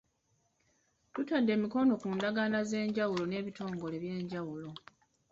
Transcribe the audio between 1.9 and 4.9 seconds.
ku ndagaano ez'enjawulo n'ebitongole eby'enjawulo.